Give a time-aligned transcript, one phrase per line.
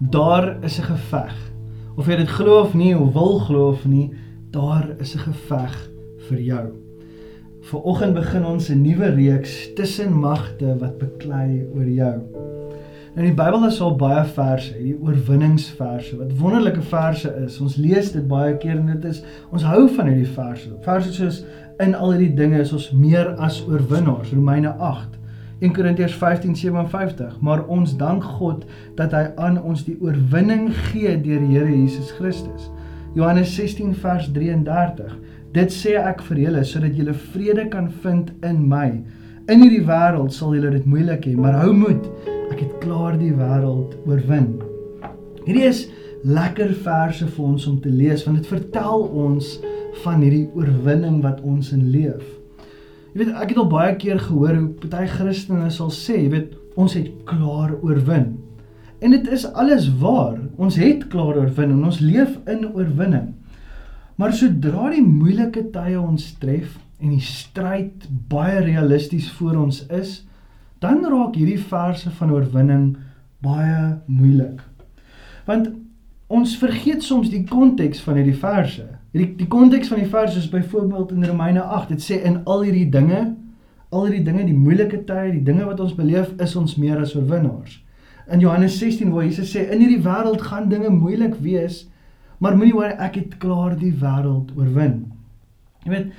[0.00, 1.52] daar is 'n geveg.
[1.96, 4.10] Of jy dit glo of nie, of wil glo of nie,
[4.50, 5.90] daar is 'n geveg
[6.28, 6.66] vir jou.
[7.60, 12.18] Vanoggend begin ons 'n nuwe reeks tussen magte wat beklei oor jou.
[13.14, 17.58] Nou in die Bybel is al baie verse, die oorwinningsverse wat wonderlike verse is.
[17.60, 20.70] Ons lees dit baie keer en dit is ons hou van hierdie verse.
[20.86, 21.44] Verse soos
[21.82, 24.32] in al hierdie dinge is ons meer as oorwinnaars.
[24.32, 25.19] Romeine 8
[25.60, 28.64] 1 Korintiërs 15:57 Maar ons dank God
[28.96, 32.70] dat hy aan ons die oorwinning gee deur die Here Jesus Christus.
[33.14, 35.18] Johannes 16 vers 33
[35.52, 39.00] Dit sê ek vir julle sodat julle vrede kan vind in my.
[39.50, 42.06] In hierdie wêreld sal julle dit moeilik hê, maar hou moed.
[42.54, 44.52] Ek het klaar die wêreld oorwin.
[45.42, 45.88] Hierdie is
[46.22, 49.56] lekker verse vir ons om te lees want dit vertel ons
[50.04, 52.39] van hierdie oorwinning wat ons in leef.
[53.10, 56.54] Jy weet, ek het al baie keer gehoor hoe party Christene sal sê, jy weet,
[56.78, 58.36] ons het klaar oorwin.
[59.00, 60.38] En dit is alles waar.
[60.60, 63.32] Ons het klaar oorwin en ons leef in oorwinning.
[64.20, 70.18] Maar sodra die moeilike tye ons tref en die stryd baie realisties voor ons is,
[70.84, 72.84] dan raak hierdie verse van oorwinning
[73.40, 74.60] baie moeilik.
[75.48, 75.72] Want
[76.28, 78.86] ons vergeet soms die konteks van hierdie verse.
[79.16, 81.88] Die die konteks van die vers is byvoorbeeld in Romeine 8.
[81.88, 83.34] Dit sê in al hierdie dinge,
[83.90, 87.16] al hierdie dinge, die moeilike tye, die dinge wat ons beleef, is ons meer as
[87.18, 87.80] oorwinnaars.
[88.30, 91.88] In Johannes 16 waar Jesus sê in hierdie wêreld gaan dinge moeilik wees,
[92.38, 95.00] maar moenie worry, ek het klaar die wêreld oorwin.
[95.82, 96.12] Jy weet,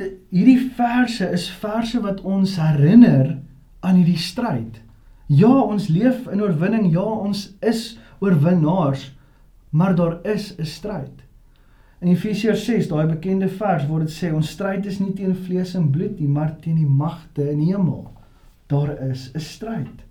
[0.00, 3.36] die, hierdie verse is verse wat ons herinner
[3.86, 4.80] aan hierdie stryd.
[5.30, 6.90] Ja, ons leef in oorwinning.
[6.92, 9.12] Ja, ons is oorwinnaars,
[9.70, 11.23] maar daar is 'n stryd.
[12.04, 15.70] In Efesiërs 6, daai bekende vers waar dit sê ons stryd is nie teen vlees
[15.78, 18.10] en bloed nie, maar teen die magte in die hemel.
[18.68, 20.02] Daar is 'n stryd.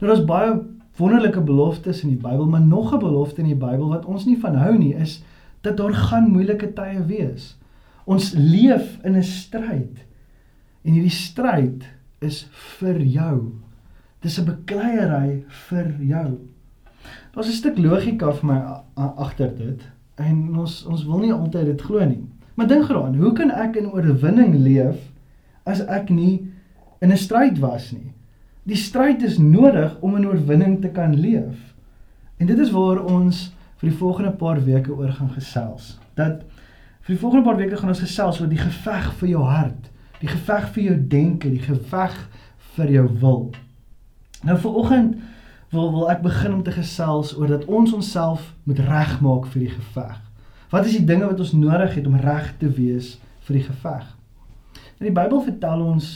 [0.00, 0.60] Nou daar's baie
[0.98, 4.36] wonderlike beloftes in die Bybel, maar nog 'n belofte in die Bybel wat ons nie
[4.36, 5.22] van hou nie, is
[5.62, 7.56] dat daar gaan moeilike tye wees.
[8.04, 10.04] Ons leef in 'n stryd.
[10.82, 11.88] En hierdie stryd
[12.20, 13.52] is vir jou.
[14.20, 16.38] Dis 'n bekleierery vir jou.
[17.32, 18.60] Daar's 'n stuk logika vir my
[18.96, 19.93] agter dit.
[20.20, 22.22] En ons ons wil nie altyd dit glo nie.
[22.54, 25.00] Maar dink geraan, hoe kan ek in oorwinning leef
[25.66, 26.46] as ek nie
[27.02, 28.12] in 'n stryd was nie?
[28.64, 31.74] Die stryd is nodig om in oorwinning te kan leef.
[32.36, 35.98] En dit is waar ons vir die volgende paar weke oor gaan gesels.
[36.14, 36.44] Dat
[37.00, 40.28] vir die volgende paar weke gaan ons gesels oor die geveg vir jou hart, die
[40.28, 42.16] geveg vir jou denke, die geveg
[42.76, 43.50] vir jou wil.
[44.44, 45.16] Nou vir oggend
[45.74, 49.72] wil wil ek begin om te gesels oor dat ons onsself moet regmaak vir die
[49.74, 50.20] geveg.
[50.70, 54.06] Wat is die dinge wat ons nodig het om reg te wees vir die geveg?
[55.00, 56.14] In die Bybel vertel ons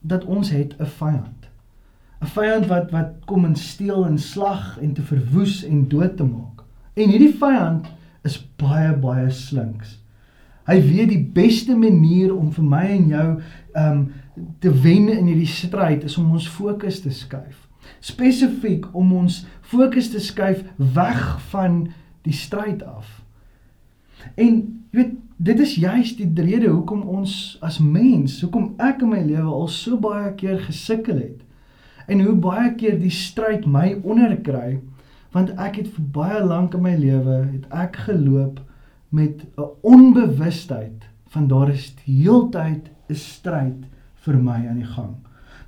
[0.00, 1.48] dat ons het 'n vyand.
[2.20, 6.24] 'n Vyand wat wat kom en steel en slag en te verwoes en dood te
[6.24, 6.64] maak.
[6.94, 7.86] En hierdie vyand
[8.24, 9.98] is baie baie slinks.
[10.66, 13.40] Hy weet die beste manier om vir my en jou
[13.74, 14.12] um
[14.58, 17.69] te wen in hierdie stryd is om ons fokus te skuif
[18.00, 21.88] spesifiek om ons fokus te skuif weg van
[22.22, 23.20] die stryd af.
[24.34, 24.60] En
[24.90, 29.20] jy weet, dit is juist die rede hoekom ons as mens, hoekom ek in my
[29.24, 31.38] lewe al so baie keer gesukkel het.
[32.10, 34.80] En hoe baie keer die stryd my onderkry,
[35.32, 38.58] want ek het vir baie lank in my lewe het ek geloop
[39.14, 45.14] met 'n onbewustheid van daar is heeltyd 'n stryd vir my aan die gang.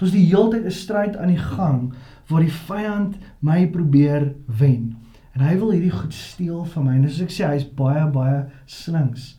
[0.03, 1.93] Dit is die heeltyd 'n stryd aan die gang
[2.27, 4.97] waar die vyand my probeer wen.
[5.33, 6.95] En hy wil hierdie goed steel van my.
[6.97, 9.39] En soos ek sê, hy's baie baie slinks.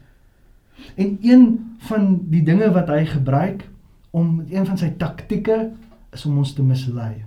[0.96, 3.68] En een van die dinge wat hy gebruik
[4.12, 5.72] om een van sy taktieke
[6.14, 7.26] is om ons te mislei.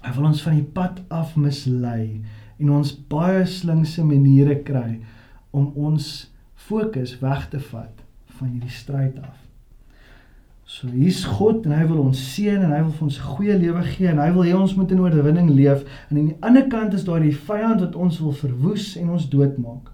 [0.00, 2.22] Hy wil ons van die pad af mislei
[2.58, 5.00] en ons baie slinkse maniere kry
[5.50, 8.04] om ons fokus weg te vat
[8.38, 9.43] van hierdie stryd af.
[10.74, 13.54] So hier's God en hy wil ons seën en hy wil vir ons 'n goeie
[13.58, 16.66] lewe gee en hy wil hê ons moet in oorwinning leef en aan die ander
[16.66, 19.92] kant is daar die vyand wat ons wil verwoes en ons doodmaak.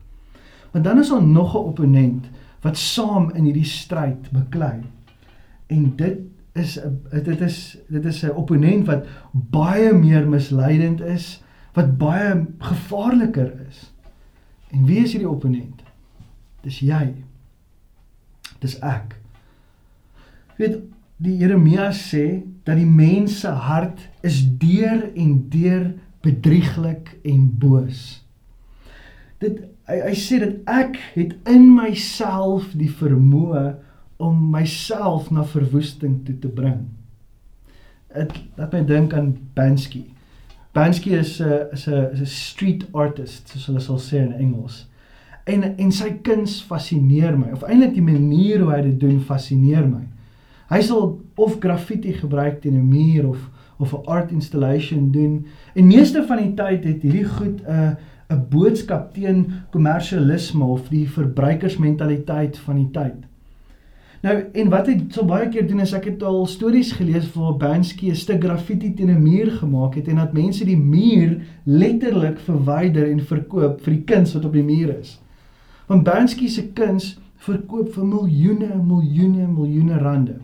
[0.73, 2.31] Maar dan is daar nog 'n opponent
[2.63, 4.81] wat saam in hierdie stryd beklei.
[5.69, 6.19] En dit
[6.55, 11.43] is 'n dit is dit is 'n opponent wat baie meer misleidend is,
[11.75, 13.93] wat baie gevaarliker is.
[14.71, 15.83] En wie is hierdie opponent?
[16.63, 17.15] Dis jy.
[18.59, 19.20] Dis ek
[20.61, 20.81] weet
[21.21, 25.91] die Jeremia sê dat die mens se hart is deur en deur
[26.25, 28.21] bedrieglik en boos.
[29.41, 33.65] Dit hy, hy sê dat ek het in myself die vermoë
[34.21, 36.85] om myself na verwoesting toe te bring.
[38.13, 40.05] Dit laat my dink aan Bansky.
[40.77, 44.87] Bansky is 'n is 'n is 'n street artist, soos hulle sal sê in Engels.
[45.47, 49.89] En en sy kuns fascineer my, of eintlik die manier hoe hy dit doen fascineer
[49.89, 50.05] my.
[50.71, 53.51] Hy sal of graffiti gebruik teen 'n muur of
[53.81, 55.47] of 'n art installation doen.
[55.75, 57.91] En meeste van die tyd het hierdie goed 'n uh,
[58.31, 63.27] 'n boodskap teen kommersialisme of die verbruikersmentaliteit van die tyd.
[64.23, 67.57] Nou en wat hy so baie keer doen is ek het al stories gelees waar
[67.57, 72.39] Bansky 'n stuk graffiti teen 'n muur gemaak het en dat mense die muur letterlik
[72.39, 75.21] verwyder en verkoop vir die kuns wat op die muur is.
[75.87, 80.37] Want Bansky se kuns verkoop vir miljoene en miljoene en miljoene rande.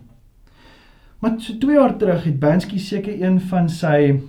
[1.19, 4.19] Maar so 2 jaar terug het Bansky seker een van sy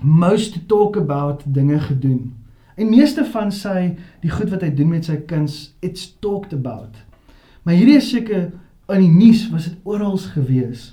[0.00, 2.34] most talk about dinge gedoen.
[2.76, 6.94] En meeste van sy die goed wat hy doen met sy kuns, it's talked about.
[7.62, 8.50] Maar hierdie is seker
[8.88, 10.92] in die nuus was dit oral gewees.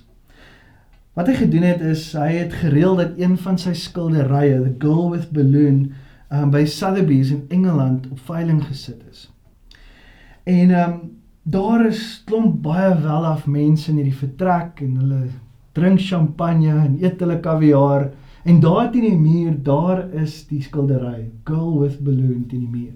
[1.15, 5.11] Wat hy gedoen het is hy het gereël dat een van sy skilderye, The Girl
[5.13, 5.93] with Balloon,
[6.31, 9.27] um, by Sotheby's in Engeland op veiling gesit is.
[10.43, 10.97] En ehm um,
[11.45, 15.21] daar is klomp baie welaf mense in hierdie vertrek en hulle
[15.77, 18.09] drink champagne en eet hulle kaviaar.
[18.45, 22.94] En daar teen die muur, daar is die skildery, Girl with Balloon teen die muur.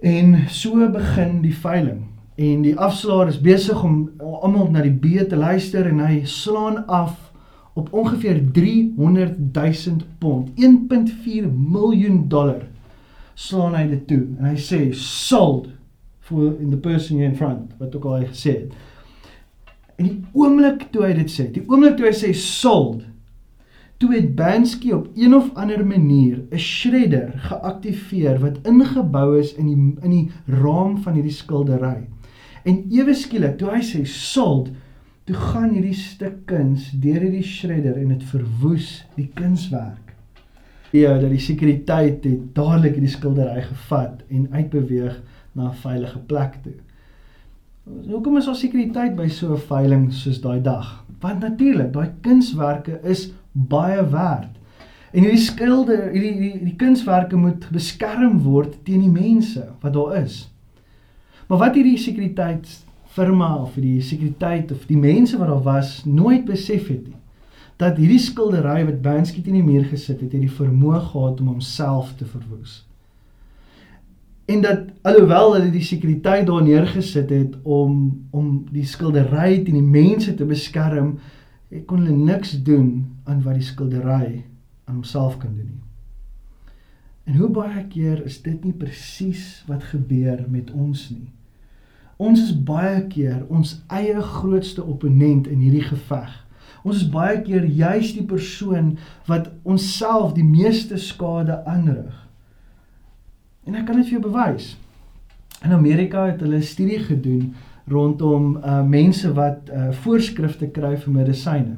[0.00, 2.06] En so begin die veiling.
[2.40, 6.86] En die afslaer is besig om almal na die beet te luister en hy slaan
[6.86, 7.18] af
[7.78, 12.64] op ongeveer 300 000 pond, 1.4 miljoen dollar
[13.34, 15.68] slaan hy dit toe en hy sê sold
[16.30, 18.74] for in the person in front wat ook al hy gesê het.
[20.00, 23.02] En die oomblik toe hy dit sê, die oomblik toe hy sê sold,
[24.00, 29.66] toe het Bansky op een of ander manier 'n shredder geaktiveer wat ingebou is in
[29.66, 32.08] die in die raam van hierdie skildery.
[32.64, 34.70] En ewe skielik, toe hy sê sold,
[35.24, 40.14] toe gaan hierdie stuk kuns deur hierdie shredder en dit verwoes die kunswerk.
[40.90, 45.20] Ja, dat die sekuriteit het dadelik hierdie skildery gevat en uitbeweeg
[45.52, 46.78] na 'n veilige plek toe.
[48.06, 51.04] Hoekom is daar sekuriteit by so 'n veiling soos daai dag?
[51.20, 54.58] Want natuurlik, daai kunswerke is baie werd.
[55.10, 60.16] En hierdie skilder, hierdie hierdie die kunswerke moet beskerm word teen die mense wat daar
[60.22, 60.50] is.
[61.48, 66.86] Maar wat hierdie sekuriteitsfirma of die sekuriteit of die mense wat daar was nooit besef
[66.88, 67.18] het nie,
[67.76, 71.46] dat hierdie skildery wat Bansky teen die muur gesit het, het die vermoë gehad om
[71.46, 72.84] homself te verwoes.
[74.50, 77.92] En dat alhoewel hulle die sekuriteit daar neergesit het om
[78.30, 81.18] om die skildery teen die mense te beskerm,
[81.86, 82.88] kon hulle niks doen
[83.30, 84.42] aan wat die skildery
[84.88, 85.84] aan homself kan doen nie.
[87.30, 91.28] En hoe baie keer is dit nie presies wat gebeur met ons nie?
[92.18, 96.32] Ons is baie keer ons eie grootste opponent in hierdie geveg.
[96.82, 98.96] Ons is baie keer juis die persoon
[99.28, 102.16] wat onsself die meeste skade aanrig.
[103.70, 104.72] En ek kan dit vir jou bewys.
[105.62, 107.54] In Amerika het hulle 'n studie gedoen
[107.86, 111.76] rondom uh mense wat uh voorskrifte kry vir medisyne.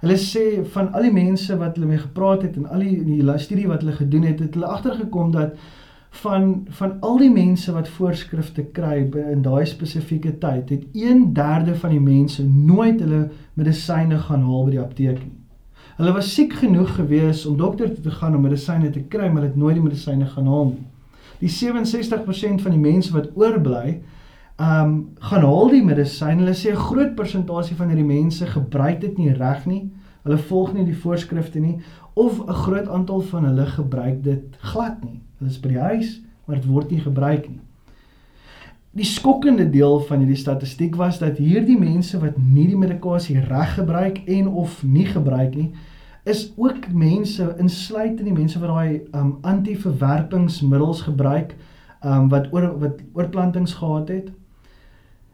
[0.00, 3.38] Hulle sê van al die mense wat hulle mee gepraat het en al die die
[3.38, 5.52] studie wat hulle gedoen het, het hulle agtergekom dat
[6.22, 11.90] van van al die mense wat voorskrifte kry in daai spesifieke tyd, het 1/3 van
[11.90, 15.36] die mense nooit hulle medisyne gaan haal by die apteek nie.
[15.96, 19.42] Hulle was siek genoeg gewees om dokter toe te gaan om medisyne te kry, maar
[19.42, 20.91] het nooit die medisyne gaan haal nie.
[21.42, 24.00] Die 67% van die mense wat oorbly,
[24.62, 26.44] ehm um, gaan haal die medisyne.
[26.44, 29.90] Hulle sê 'n groot persentasie van hierdie mense gebruik dit nie reg nie.
[30.22, 31.80] Hulle volg nie die voorskrifte nie
[32.14, 35.20] of 'n groot aantal van hulle gebruik dit glad nie.
[35.38, 37.60] Dit is by die huis, maar dit word nie gebruik nie.
[38.92, 43.74] Die skokkende deel van hierdie statistiek was dat hierdie mense wat nie die medikasie reg
[43.74, 45.70] gebruik en of nie gebruik nie,
[46.24, 51.56] is ook mense insluit in die mense wat daai um antiverwerpingsmiddels gebruik
[52.04, 54.30] um wat oor wat oorplantings gehad het.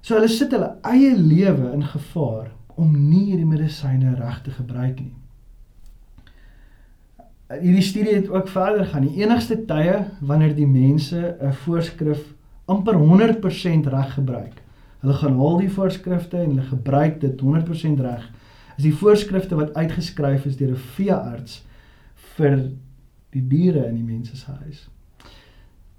[0.01, 5.01] So hulle sit hulle eie lewe in gevaar om nie hierdie medisyne reg te gebruik
[5.01, 5.19] nie
[7.49, 9.07] hierdie studie het ook verder gaan.
[9.09, 12.35] Die enigste tye wanneer die mense 'n voorskrif
[12.67, 14.63] amper 100% reg gebruik.
[15.01, 18.31] Hulle gaan haal die voorskrifte en hulle gebruik dit 100% reg.
[18.79, 21.63] Is die voorskrifte wat uitgeskryf is deur 'n veearts
[22.37, 22.71] vir
[23.35, 24.87] die diere in die mense se huis.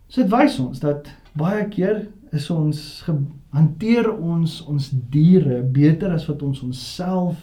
[0.10, 2.80] So dit wys ons dat baie keer is ons
[3.54, 7.38] hanteer ons ons diere beter as wat ons onsself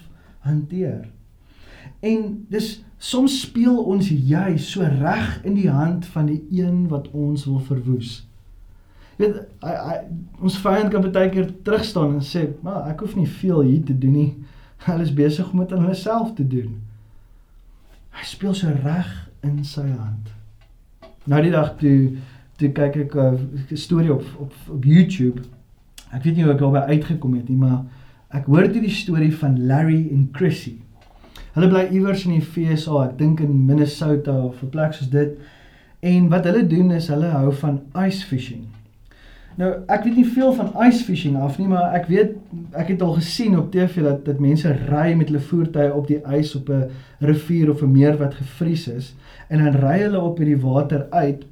[0.47, 1.07] hanteer.
[2.03, 7.11] En dis soms speel ons jy so reg in die hand van die een wat
[7.13, 8.25] ons wil verwoes.
[9.17, 9.95] Jy weet, I, I,
[10.45, 13.85] ons vyand kan baie keer terug staan en sê, "Maar ek hoef nie veel hier
[13.85, 14.33] te doen nie.
[14.77, 16.83] Hulle is besig om dit aan hulle self te doen."
[18.11, 20.33] Hy speel so reg in sy hand.
[21.25, 22.17] Nou die dag toe
[22.57, 25.43] toe kyk ek 'n storie op op op YouTube.
[26.13, 27.85] Ek weet nie hoe ek daarby uitgekom het nie, maar
[28.31, 30.79] ek hoor dit die storie van Larry en Chrissy.
[31.53, 35.39] Hulle bly iewers in die FSA, ek dink in Minnesota of 'n plek soos dit.
[36.01, 38.67] En wat hulle doen is hulle hou van ice fishing.
[39.57, 42.35] Nou, ek weet nie veel van ice fishing af nie, maar ek weet
[42.77, 46.21] ek het al gesien op TV dat dat mense ry met hulle voertuie op die
[46.37, 46.91] ys op 'n
[47.25, 49.15] rivier of 'n meer wat gevries is
[49.49, 51.47] en dan ry hulle op hierdie water uit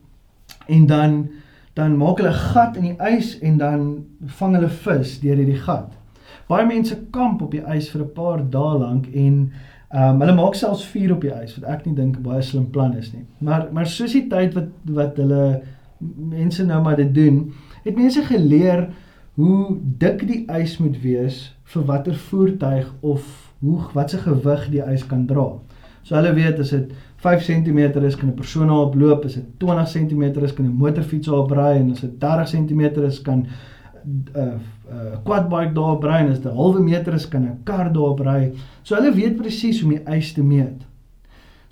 [0.68, 1.28] en dan
[1.75, 5.62] dan maak hulle 'n gat in die ys en dan vang hulle vis deur hierdie
[5.64, 5.92] gat.
[6.49, 9.52] Baie mense kamp op die ys vir 'n paar dae lank en
[9.94, 12.70] Ehm um, hulle maak selfs vuur op die ys wat ek nie dink baie slim
[12.70, 13.23] plan is nie.
[13.38, 15.62] Maar maar soos die tyd wat wat hulle
[16.16, 17.52] mense nou maar dit doen,
[17.85, 18.88] het mense geleer
[19.35, 21.41] hoe dik die ys moet wees
[21.75, 23.25] vir watter voertuig of
[23.64, 25.49] hoe wat se gewig die ys kan dra.
[26.05, 26.93] So hulle weet as dit
[27.25, 30.76] 5 cm is kan 'n persoon daarop loop, as dit 20 cm is kan 'n
[30.76, 33.47] motorfiets daarop ry en as dit 30 cm is kan
[34.05, 34.43] 'n uh,
[34.93, 37.93] uh, quad bike daar ry en as dit 'n halwe meter is kan 'n kar
[37.93, 38.53] daar ry.
[38.83, 40.85] So hulle weet presies hoe om die ys te meet.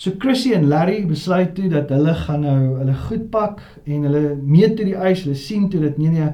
[0.03, 4.33] So Chrissy en Larry besluit toe dat hulle gaan nou hulle goed pak en hulle
[4.35, 5.23] meet toe die ys.
[5.23, 6.33] Hulle sien toe dit nee nee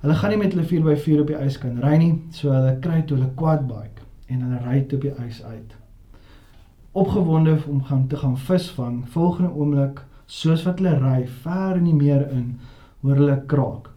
[0.00, 2.14] hulle gaan nie met hulle 4x4 op die ys kan ry nie.
[2.32, 5.76] So hulle kry toe hulle quad bike en hulle ry toe op die ys uit.
[7.04, 9.02] Opgewonde om gaan te gaan visvang.
[9.12, 12.54] Volgende oomblik soos wat hulle ry ver in die meer in,
[13.04, 13.92] hoor hulle kraak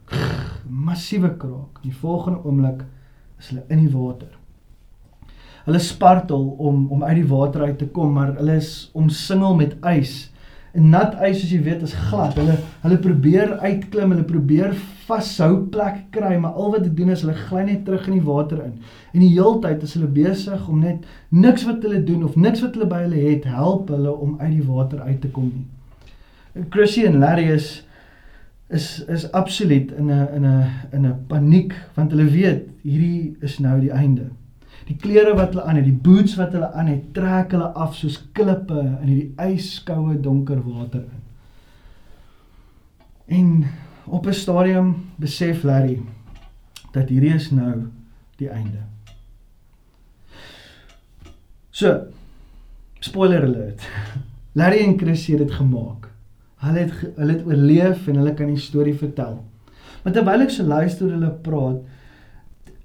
[0.67, 1.79] massiewe kraak.
[1.87, 2.83] Die volgende oomblik
[3.39, 4.35] is hulle in die water.
[5.65, 9.75] Hulle spartel om om uit die water uit te kom, maar hulle is omsingel met
[9.95, 10.15] ys.
[10.75, 12.35] En nat ys soos jy weet is glad.
[12.37, 14.75] Hulle hulle probeer uitklim, hulle probeer
[15.07, 18.27] vashou plek kry, maar al wat hulle doen is hulle gly net terug in die
[18.27, 18.75] water in.
[19.13, 22.77] En die heeltyd is hulle besig om net niks wat hulle doen of niks wat
[22.77, 25.65] hulle by hulle het help hulle om uit die water uit te kom nie.
[26.69, 27.73] Chrissy en Larry is
[28.69, 33.59] is is absoluut in 'n in 'n in 'n paniek want hulle weet hierdie is
[33.59, 34.29] nou die einde.
[34.85, 37.95] Die klere wat hulle aan het, die boots wat hulle aan het, trek hulle af
[37.97, 41.23] soos klippe in hierdie ijskoue donker water in.
[43.25, 43.65] En
[44.05, 46.01] op 'n stadium besef Larry
[46.91, 47.87] dat hierdie is nou
[48.37, 48.83] die einde.
[51.69, 52.07] So,
[52.99, 53.81] spoiler alert.
[54.59, 56.07] Larry en Chris het dit gemaak.
[56.63, 59.43] Hulle het hulle het oorleef en hulle kan die storie vertel.
[60.03, 61.81] Maar terwyl ek so luister hulle praat,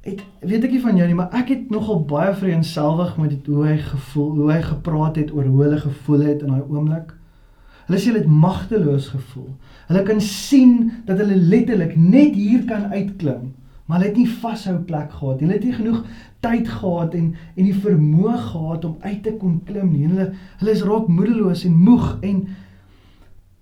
[0.06, 3.48] het weet ek nie van jou nie, maar ek het nogal baie vreemdselwig met dit
[3.52, 7.12] hoe hy gevoel, hoe hy gepraat het oor hoe hulle gevoel het in daai oomblik.
[7.88, 9.50] Hulle sê hulle het magteloos gevoel.
[9.90, 13.50] Hulle kan sien dat hulle letterlik net hier kan uitklim,
[13.84, 15.42] maar hulle het nie vashou plek gehad.
[15.42, 16.00] Hulle het nie genoeg
[16.40, 20.06] tyd gehad en en die vermoë gehad om uit te kon klim nie.
[20.06, 20.30] Hulle
[20.62, 22.44] hulle is raak moedeloos en moeg en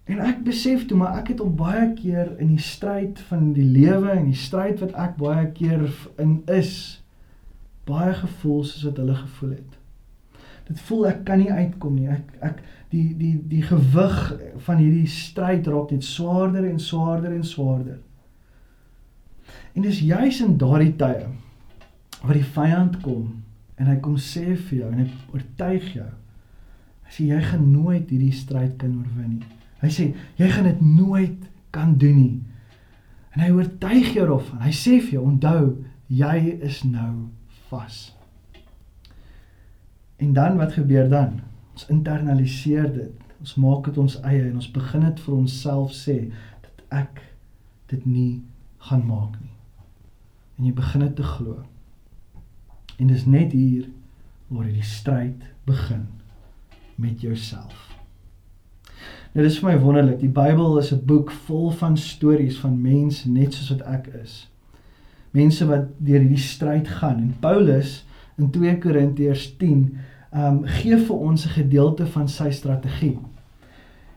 [0.08, 3.66] En ek besef toe maar ek het al baie keer in die stryd van die
[3.66, 5.84] lewe en die stryd wat ek baie keer
[6.22, 7.02] in is
[7.88, 9.76] baie gevoel soos wat hulle gevoel het.
[10.68, 12.08] Dit voel ek kan nie uitkom nie.
[12.12, 12.62] Ek ek
[12.92, 14.18] die die die gewig
[14.64, 18.00] van hierdie stryd raak net swaarder en swaarder en swaarder.
[19.76, 21.28] En dis juis in daardie tye
[22.22, 23.28] wat die vyand kom
[23.78, 26.08] en hy kom sê vir jou en hy oortuig jou.
[27.12, 29.57] Sê jy gaan nooit hierdie stryd kan oorwin nie.
[29.82, 32.36] Hy sê jy gaan dit nooit kan doen nie.
[33.36, 34.62] En hy oortuig jou daarvan.
[34.64, 35.64] Hy sê vir jou, onthou,
[36.10, 37.28] jy is nou
[37.68, 37.98] vas.
[40.18, 41.40] En dan wat gebeur dan?
[41.76, 43.26] Ons internaliseer dit.
[43.38, 46.16] Ons maak dit ons eie en ons begin dit vir onsself sê
[46.64, 47.20] dat ek
[47.92, 48.32] dit nie
[48.88, 49.54] gaan maak nie.
[50.58, 51.60] En jy begin dit te glo.
[52.98, 53.86] En dis net hier
[54.50, 56.08] waar die stryd begin
[56.98, 57.87] met jouself.
[59.32, 60.20] Nou dis vir my wonderlik.
[60.22, 64.48] Die Bybel is 'n boek vol van stories van mense net soos wat ek is.
[65.30, 67.16] Mense wat deur hierdie stryd gaan.
[67.16, 68.04] En Paulus
[68.38, 69.98] in 2 Korintiërs 10
[70.32, 73.18] um gee vir ons 'n gedeelte van sy strategie.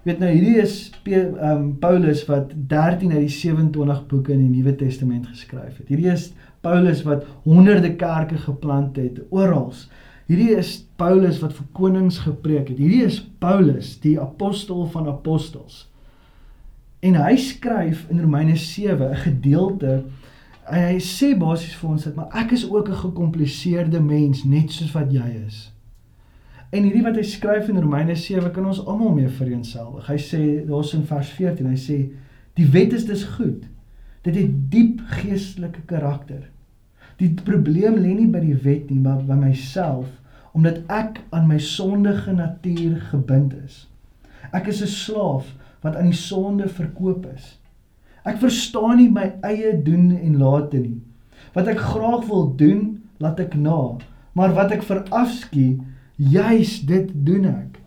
[0.03, 0.91] Weet nou hierdie is
[1.41, 5.87] um Paulus wat 13 uit die 27 boeke in die Nuwe Testament geskryf het.
[5.87, 9.73] Hierdie is Paulus wat honderde kerke geplant het oral
[10.31, 12.77] Hierdie is Paulus wat vir konings gepreek het.
[12.79, 15.89] Hierdie is Paulus, die apostel van apostels.
[17.03, 20.05] En hy skryf in Romeine 7 'n gedeelte
[20.71, 24.71] en hy sê basies vir ons dat maar ek is ook 'n gekompliseerde mens net
[24.71, 25.73] soos wat jy is.
[26.71, 30.07] En hierdie wat hy skryf in Romeine 7 kan ons almal mee vereensgewig.
[30.07, 32.09] Hy sê daar's in vers 14, hy sê
[32.53, 33.67] die wet is dus goed.
[34.21, 36.49] Dit het diep geestelike karakter.
[37.17, 40.20] Die probleem lê nie by die wet nie, maar by myself
[40.51, 43.87] omdat ek aan my sondige natuur gebind is.
[44.51, 47.57] Ek is 'n slaaf wat aan die sonde verkoop is.
[48.25, 51.01] Ek verstaan nie my eie doen en late nie.
[51.53, 53.97] Wat ek graag wil doen, laat ek na,
[54.33, 55.81] maar wat ek verafskie,
[56.15, 57.79] juis dit doen ek.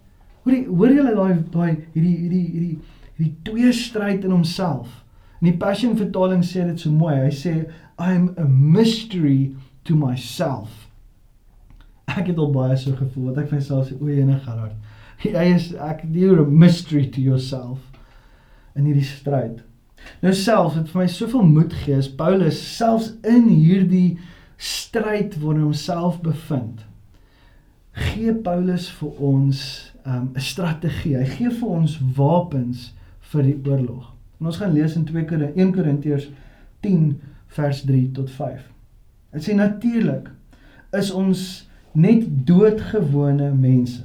[0.45, 2.79] Hoor jy hoor julle daai daai hierdie hierdie hierdie
[3.17, 5.05] hierdie twee stryd in homself.
[5.41, 7.15] In die Passion vertaling sê dit so mooi.
[7.15, 7.55] Hy sê
[7.99, 9.55] I'm a mystery
[9.85, 10.84] to myself.
[12.11, 14.77] Ek het al baie so gevoel wat ek vir myself sê o, ene Gerard.
[15.25, 17.81] Jy is ek you're a mystery to yourself
[18.77, 19.63] in hierdie stryd.
[20.21, 24.19] Nou selfs het vir my soveel moed gegee as Paulus selfs in hierdie
[24.61, 26.85] stryd waar hy homself bevind
[27.95, 29.61] gee Paulus vir ons
[30.05, 31.17] um, 'n strategie.
[31.17, 32.93] Hy gee vir ons wapens
[33.31, 34.11] vir die oorlog.
[34.41, 36.29] En ons gaan lees in 2 Korintiërs 1 Korintiërs
[36.83, 37.21] 10
[37.57, 38.65] vers 3 tot 5.
[39.33, 40.31] Dit sê natuurlik
[40.93, 44.03] is ons net doodgewone mense.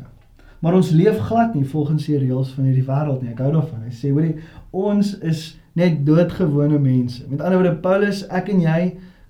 [0.60, 3.32] Maar ons leef glad nie volgens die reëls van hierdie wêreld nie.
[3.34, 3.86] Ek hou daarvan.
[3.88, 4.36] Hy sê hoorie,
[4.76, 5.46] ons is
[5.80, 7.24] net doodgewone mense.
[7.30, 8.82] Met ander woorde Paulus, ek en jy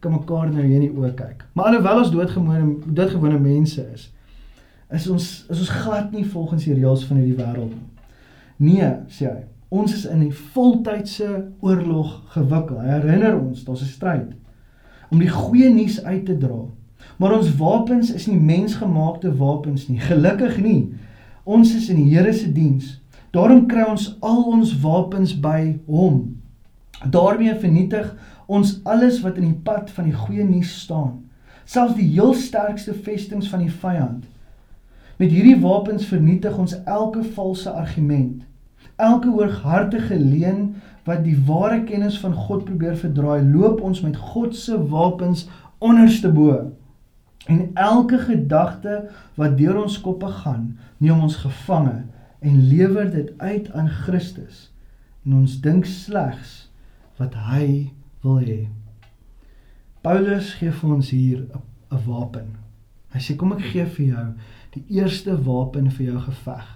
[0.03, 1.43] kan mekaar nou hier in die oë kyk.
[1.53, 4.09] Maar alhoewel ons doodgewone doodgewone mense is,
[4.95, 7.87] is ons is ons glad nie volgens die reëls van hierdie wêreld nie.
[8.59, 9.43] Nee, sê hy.
[9.69, 12.79] Ons is in 'n voltydse oorlog gewikkel.
[12.79, 14.33] Hy herinner ons daar's 'n stryd
[15.11, 16.65] om die goeie nuus uit te dra.
[17.19, 19.99] Maar ons wapens is nie mensgemaakte wapens nie.
[19.99, 20.93] Gelukkig nie.
[21.43, 22.93] Ons is in die Here se diens.
[23.35, 26.39] Daarom kry ons al ons wapens by hom.
[27.03, 28.07] Daarmee vernietig
[28.47, 31.19] ons alles wat in die pad van die goeie nuus staan.
[31.67, 34.23] Selfs die heel sterkste vestings van die vyand.
[35.19, 38.45] Met hierdie wapens vernietig ons elke valse argument,
[38.95, 44.55] elke hooghartige leuen wat die ware kennis van God probeer verdraai, loop ons met God
[44.55, 45.49] se wapens
[45.83, 46.69] onderste bo.
[47.49, 52.03] En elke gedagte wat deur ons koppe gaan, neem ons gevange
[52.39, 54.67] en lewer dit uit aan Christus.
[55.25, 56.69] En ons dink slegs
[57.17, 57.89] wat hy
[58.21, 58.59] wil hê.
[60.05, 61.41] Paulus gee vir ons hier
[61.89, 62.53] 'n wapen.
[63.09, 64.27] Hy sê kom ek gee vir jou
[64.77, 66.67] die eerste wapen vir jou geveg.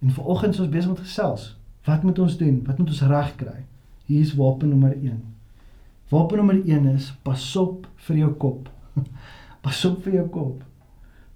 [0.00, 1.56] En vanoggend ons besig met gesels.
[1.84, 2.62] Wat moet ons doen?
[2.64, 3.64] Wat moet ons regkry?
[4.06, 5.22] Hier is wapen nommer 1.
[6.08, 8.71] Wapen nommer 1 is pasop vir jou kop.
[9.62, 10.62] Pasop vir jou kop.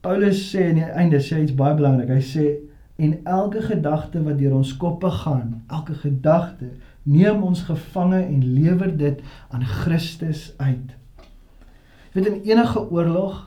[0.05, 2.11] Paulus sê aan die einde sê iets baie belangrik.
[2.11, 2.47] Hy sê
[3.03, 6.71] en elke gedagte wat deur ons koppe gaan, elke gedagte
[7.07, 9.21] neem ons gevange en lewer dit
[9.55, 10.95] aan Christus uit.
[12.13, 13.43] Jy weet in enige oorlog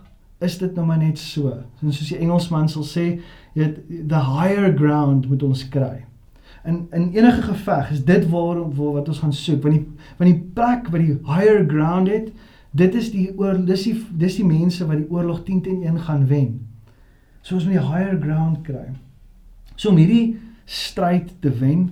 [0.46, 1.52] is dit nou maar net so.
[1.82, 3.08] En soos die Engelsman sal sê,
[3.56, 6.06] jy weet the higher ground moet ons kry.
[6.68, 9.86] In in enige geveg is dit waar, waar wat ons gaan soek, want die
[10.20, 12.32] want die plek waar die higher ground het,
[12.72, 16.00] dit is die oor dis die dis die mense wat die oorlog 10 teen 1
[16.08, 16.52] gaan wen.
[17.42, 18.90] So ons moet die higher ground kry.
[19.76, 20.38] So om hierdie
[20.70, 21.88] stryd te wen,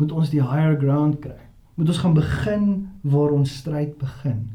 [0.00, 1.38] moet ons die higher ground kry.
[1.78, 2.64] Moet ons gaan begin
[3.00, 4.48] waar ons stryd begin.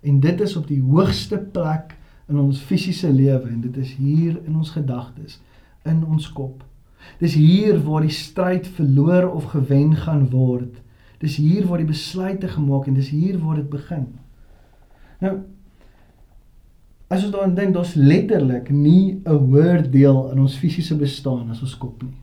[0.00, 1.96] En dit is op die hoogste plek
[2.30, 5.40] in ons fisiese lewe en dit is hier in ons gedagtes,
[5.84, 6.62] in ons kop.
[7.20, 10.78] Dis hier waar die stryd verloor of gewen gaan word.
[11.20, 14.06] Dis hier waar die besluite gemaak en dis hier waar dit begin.
[15.20, 15.38] Nou
[17.10, 21.60] as ons daaraan dink, daar's letterlik nie 'n hoër deel in ons fisiese bestaan as
[21.60, 22.14] ons kop nie.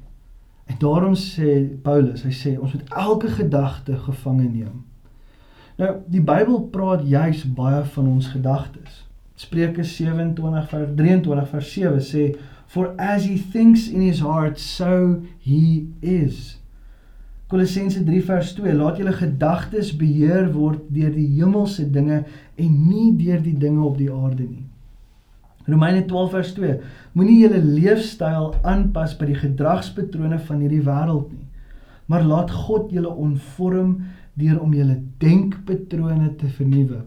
[0.65, 4.83] En daarom sê Paulus, hy sê ons moet elke gedagte gevange neem.
[5.77, 9.05] Nou, die Bybel praat juis baie van ons gedagtes.
[9.35, 12.23] Spreuke 27 vers 23 vers 7 sê
[12.65, 16.57] for as he thinks in his heart so he is.
[17.47, 22.25] Kolossense 3 vers 2 laat julle gedagtes beheer word deur die hemelse dinge
[22.57, 24.65] en nie deur die dinge op die aarde nie.
[25.67, 26.77] Romeine 12 vers 2
[27.17, 31.47] moenie julle leefstyl aanpas by die gedragspatrone van hierdie wêreld nie
[32.07, 33.97] maar laat God julle onvorm
[34.33, 37.01] deur om julle denkpatrone te vernuwe.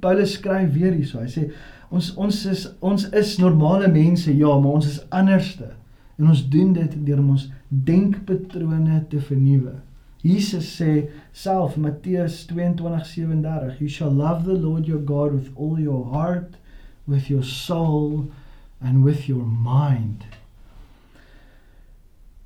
[0.00, 1.22] Paulus skryf weer hierso.
[1.22, 1.46] Hy sê
[1.94, 5.70] ons ons is ons is normale mense, ja, maar ons is anderste.
[6.18, 9.76] En ons doen dit deur om ons denkpatrone te vernuwe.
[10.24, 16.06] Jesus sê self Matteus 22:37, you shall love the Lord your God with all your
[16.12, 16.56] heart,
[17.06, 18.30] with your soul
[18.80, 20.24] and with your mind.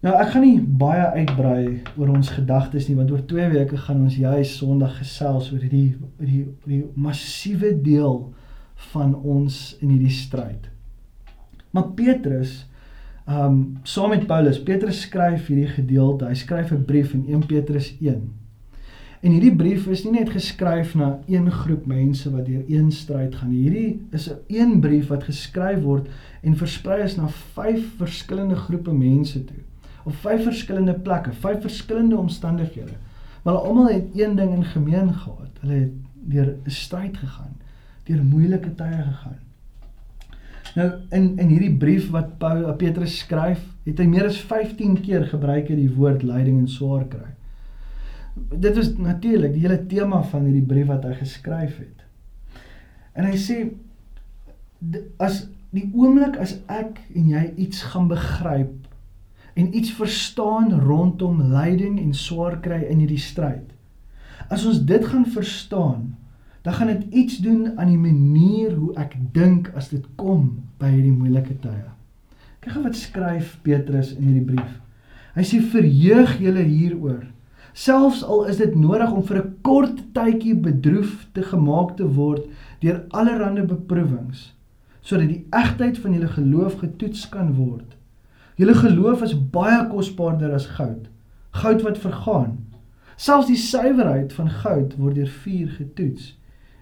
[0.02, 1.62] Nou ek gaan nie baie uitbrei
[1.98, 5.96] oor ons gedagtes nie want oor 2 weke gaan ons juis Sondag gesels oor hierdie
[6.22, 8.20] die die massiewe deel
[8.92, 10.68] van ons in hierdie stryd.
[11.74, 12.60] Maar Petrus
[13.28, 16.26] um, saam met Paulus, Petrus skryf hierdie gedeelte.
[16.26, 18.32] Hy skryf 'n brief in 1 Petrus 1.
[19.20, 23.34] En hierdie brief is nie net geskryf na een groep mense wat deur een stryd
[23.34, 23.50] gaan.
[23.50, 26.06] Hierdie is 'n een brief wat geskryf word
[26.42, 29.62] en versprei is na vyf verskillende groepe mense toe.
[30.04, 32.94] Op vyf verskillende plekke, vyf verskillende omstandighede.
[33.42, 35.52] Maar hulle almal het een ding in gemeen gehad.
[35.60, 37.56] Hulle het deur 'n stryd gegaan,
[38.04, 39.47] deur moeilike tye gegaan.
[40.76, 45.26] Nou in in hierdie brief wat Paulus Petrus skryf, het hy meer as 15 keer
[45.31, 47.31] gebruik hy die woord lyding en swaar kry.
[48.37, 52.04] Dit is natuurlik die hele tema van hierdie brief wat hy geskryf het.
[53.18, 53.62] En hy sê
[55.18, 58.76] as die oomblik as ek en jy iets gaan begryp
[59.59, 63.66] en iets verstaan rondom lyding en swaar kry in hierdie stryd.
[64.48, 66.12] As ons dit gaan verstaan,
[66.68, 70.90] dan gaan dit iets doen aan die manier hoe ek dink as dit kom by
[70.92, 71.87] hierdie moeilike tye.
[72.61, 74.74] Kyk gou wat skryf Petrus in hierdie brief.
[75.33, 77.22] Hy sê verheug julle hieroor.
[77.72, 82.44] Selfs al is dit nodig om vir 'n kort tydjie bedroef te gemaak te word
[82.85, 84.52] deur allerlei beproewings,
[85.00, 87.96] sodat die egtheid van julle geloof getoets kan word.
[88.61, 91.09] Julle geloof is baie kosbaarder as goud,
[91.50, 92.59] goud wat vergaan.
[93.16, 96.35] Selfs die suiwerheid van goud word deur vuur getoets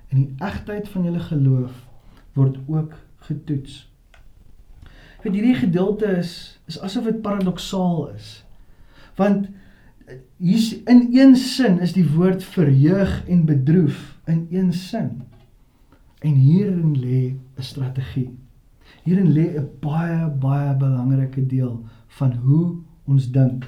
[0.09, 1.85] en die egtheid van julle geloof
[2.37, 2.97] word ook
[3.29, 3.85] getoets.
[5.17, 6.33] Ek weet hierdie gedeelte is
[6.67, 8.45] is asof dit paradoksaal is.
[9.17, 9.49] Want
[10.37, 15.23] hier in een sin is die woord verheug en bedroef in een sin.
[16.19, 18.31] En hierin lê 'n strategie.
[19.03, 23.67] Hierin lê 'n baie baie belangrike deel van hoe ons dink.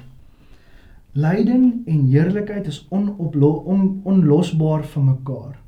[1.11, 5.59] Lyding en heerlikheid is onoplo on, onlosbaar van mekaar.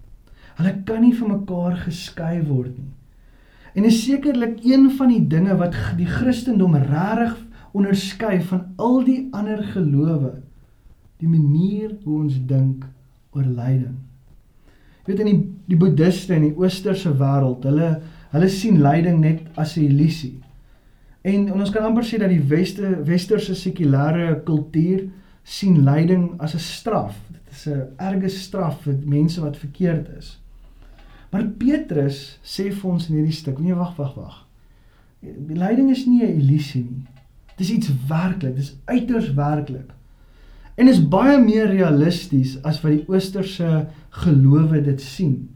[0.61, 2.91] Hulle kan nie van mekaar geskei word nie.
[3.73, 7.39] En is sekerlik een van die dinge wat die Christendom regtig
[7.73, 10.35] onderskei van al die ander gelowe,
[11.17, 12.85] die manier hoe ons dink
[13.33, 13.95] oor lyding.
[15.01, 15.39] Jy weet in die
[15.71, 17.93] die boeddiste in die oosterse wêreld, hulle
[18.35, 20.41] hulle sien lyding net as 'n illusie.
[21.23, 25.07] En, en ons kan amper sê dat die weste westerse sekulêre kultuur
[25.43, 27.15] sien lyding as 'n straf.
[27.31, 30.40] Dit is 'n erge straf vir mense wat verkeerd is.
[31.31, 34.37] Maar Petrus sê vir ons in hierdie stuk, nee wag wag wag.
[35.21, 37.05] Die lyding is nie 'n illusie nie.
[37.57, 39.91] Dis iets werklik, dis uiters werklik.
[40.75, 45.49] En is baie meer realisties as wat die oosterse gelowe dit sien.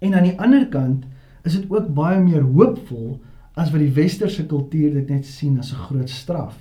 [0.00, 1.04] En aan die ander kant
[1.44, 3.20] is dit ook baie meer hoopvol
[3.54, 6.56] as wat die westerse kultuur dit net sien as 'n groot straf.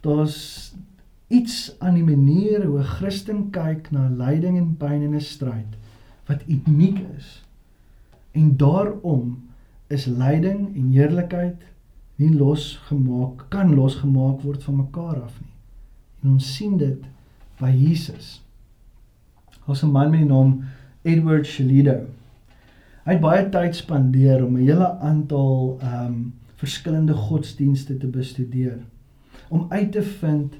[0.00, 0.74] Daar's
[1.28, 5.76] iets aan die manier hoe 'n Christen kyk na lyding en pyn in 'n stryd
[6.26, 7.42] wat uniek is.
[8.32, 9.48] En daarom
[9.86, 11.62] is lyding en heerlikheid
[12.16, 15.52] nie losgemaak kan losgemaak word van mekaar af nie.
[16.22, 17.04] En ons sien dit
[17.60, 18.42] by Jesus.
[19.66, 20.64] Daar's 'n man met die naam
[21.02, 22.06] Edward Shelido.
[23.04, 28.78] Hy het baie tyd spandeer om 'n hele aantal ehm um, verskillende godsdienste te bestudeer
[29.48, 30.54] om uit te vind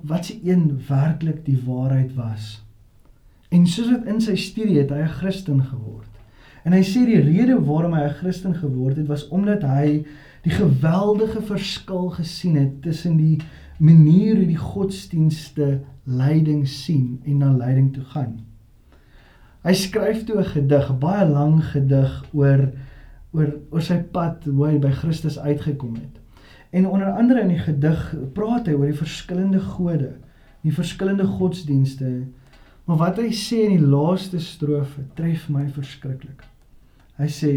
[0.00, 2.62] wat se een werklik die waarheid was.
[3.50, 6.10] En soos dit in sy studie het hy 'n Christen geword.
[6.64, 10.04] En hy sê die rede waarom hy 'n Christen geword het was omdat hy
[10.42, 13.40] die geweldige verskil gesien het tussen die
[13.78, 18.40] manier hoe die godsdienste leiding sien en na leiding toe gaan.
[19.64, 22.70] Hy skryf toe 'n gedig, 'n baie lang gedig oor
[23.32, 26.20] oor oor sy pad hoe hy by Christus uitgekom het.
[26.70, 30.16] En onder andere in die gedig praat hy oor die verskillende gode,
[30.62, 32.26] die verskillende godsdienste
[32.90, 36.40] Maar wat hy sê in die laaste strofe tref my verskriklik.
[37.20, 37.50] Hy sê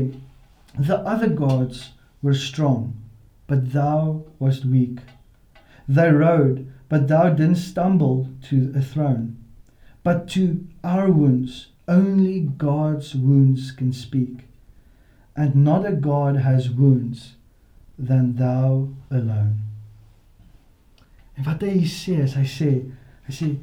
[0.77, 2.91] the other gods were strong
[3.49, 5.01] but thou wast weak.
[5.89, 9.41] They rode but thou didn't stumble to a throne.
[10.03, 14.45] But to our wounds only God's wounds can speak.
[15.35, 17.37] And not a god has wounds
[17.97, 19.65] than thou alone.
[21.35, 22.73] En wat hy sê is hy sê
[23.25, 23.55] hy sê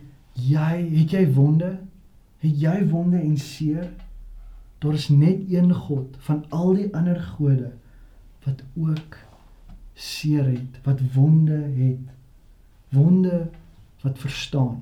[0.49, 1.79] Jy, het jy wonde?
[2.41, 3.91] Het jy wonde en seer?
[4.81, 7.73] Daar is net een God van al die ander gode
[8.45, 9.17] wat ook
[9.95, 12.07] seer het, wat wonde het.
[12.89, 13.49] Wonde
[14.01, 14.81] wat verstaan.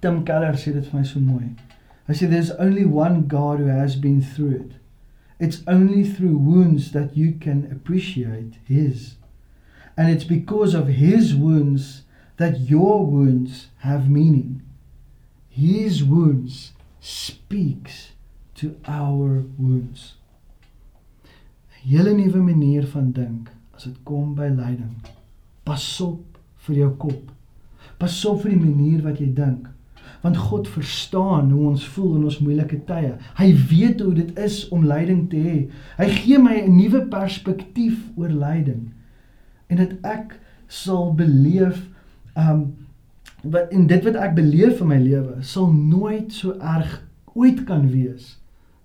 [0.00, 1.50] Tim Keller sê dit vir my so mooi.
[2.06, 4.76] Hy sê there's only one God who has been through it.
[5.40, 9.16] It's only through wounds that you can appreciate his.
[9.96, 12.04] And it's because of his wounds
[12.40, 14.62] that your wounds have meaning.
[15.50, 18.12] His wounds speaks
[18.54, 20.16] to our wounds.
[21.84, 24.96] 'n Hele nuwe manier van dink as dit kom by lyding.
[25.64, 27.32] Pas op vir jou kop.
[27.98, 29.68] Pas op vir die manier wat jy dink.
[30.20, 33.14] want God verstaan hoe ons voel in ons moeilike tye.
[33.38, 35.58] Hy weet hoe dit is om lyding te hê.
[35.96, 38.90] Hy gee my 'n nuwe perspektief oor lyding
[39.68, 41.88] en dat ek sal beleef
[42.34, 42.66] um
[43.42, 46.98] wat en dit wat ek beleef in my lewe sal nooit so erg
[47.32, 48.36] ooit kan wees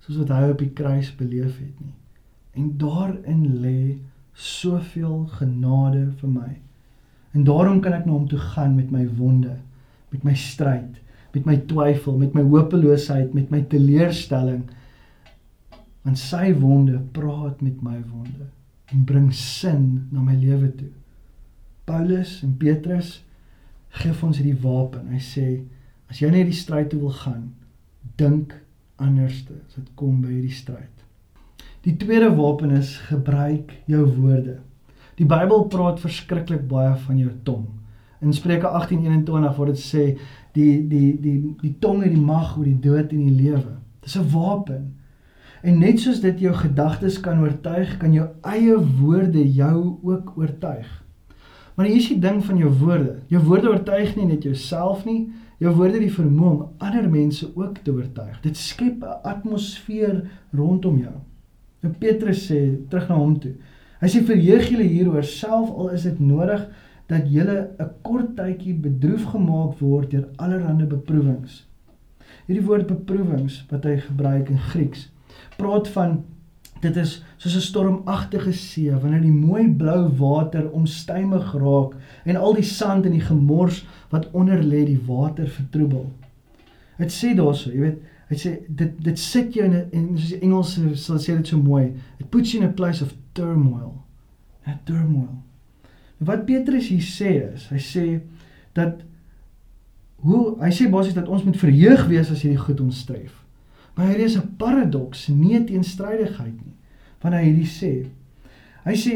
[0.06, 1.96] soos wat hy op die kruis beleef het nie.
[2.56, 3.98] En daarin lê
[4.36, 6.52] soveel genade vir my.
[7.34, 9.58] En daarom kan ek na hom toe gaan met my wonde,
[10.14, 11.02] met my stryd,
[11.34, 14.64] met my twyfel, met my hopeloosheid, met my teleurstelling.
[16.06, 18.52] Want sy wonde praat met my wonde
[18.94, 20.92] en bring sin na my lewe toe.
[21.90, 23.18] Paulus en Petrus
[24.00, 25.08] gee ons hierdie wapen.
[25.14, 25.46] Hy sê
[26.12, 27.54] as jy net die stryd toe wil gaan,
[28.20, 28.54] dink
[29.02, 30.92] anderste as dit kom by hierdie stryd.
[31.86, 34.60] Die tweede wapen is gebruik jou woorde.
[35.20, 37.68] Die Bybel praat verskriklik baie van jou tong.
[38.26, 40.06] In Spreuke 18:21 word dit sê
[40.58, 43.78] die die die die tong het die mag oor die dood en die lewe.
[44.02, 44.96] Dis 'n wapen.
[45.62, 51.05] En net soos dit jou gedagtes kan oortuig, kan jou eie woorde jou ook oortuig.
[51.76, 53.18] Maar hier is die ding van jou woorde.
[53.28, 57.48] Jou woorde oortuig nie net jouself nie, jou woorde het die vermoë om ander mense
[57.56, 58.40] ook te oortuig.
[58.44, 61.16] Dit skep 'n atmosfeer rondom jou.
[61.84, 62.60] Nou Petrus sê
[62.90, 63.54] terug na hom toe.
[64.02, 66.68] Hy sê verheug julle hieroor self al is dit nodig
[67.08, 71.68] dat julle 'n kort tydjie bedroef gemaak word deur allerlei beproewings.
[72.48, 75.12] Hierdie woord beproewings wat hy gebruik in Grieks
[75.58, 76.24] praat van
[76.86, 82.54] dit is soos 'n stormagtige see wanneer die mooi blou water omstuimig raak en al
[82.54, 86.12] die sand en die gemors wat onder lê die water vertroebel.
[86.98, 90.42] Dit sê daarso, jy weet, hy sê dit dit sit jou in en soos die
[90.42, 91.94] Engelse sal sê dit so mooi.
[92.20, 94.06] It puts you in a place of turmoil.
[94.66, 95.42] 'n Turmoil.
[96.18, 98.06] Wat Petrus hier sê is, hy sê
[98.74, 99.04] dat
[100.26, 103.44] hoe hy sê basies dat ons moet verheug wees as hierdie goed ons stref.
[103.96, 106.75] Maar hier is 'n paradoks, nie teenstrydigheid nie.
[107.26, 107.92] Wanneer hy hierdie sê,
[108.86, 109.16] hy sê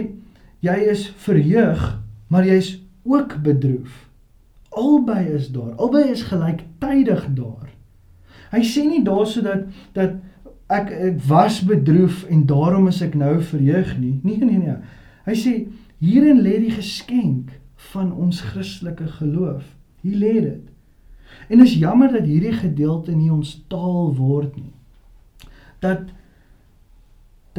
[0.66, 1.84] jy is verheug,
[2.34, 4.08] maar jy's ook bedroef.
[4.74, 5.76] Albei is daar.
[5.78, 7.70] Albei is gelyktydig daar.
[8.50, 10.18] Hy sê nie daarso dat dat
[10.74, 14.18] ek ek was bedroef en daarom is ek nou verheug nie.
[14.26, 14.78] Nee nee nee.
[15.30, 15.54] Hy sê
[16.02, 17.54] hierin lê die geskenk
[17.94, 19.66] van ons Christelike geloof.
[20.02, 20.66] Hier lê dit.
[21.50, 24.74] En is jammer dat hierdie gedeelte nie ons taal word nie.
[25.86, 26.10] Dat